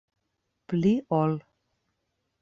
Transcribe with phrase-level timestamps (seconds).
[0.71, 1.35] Pli ol.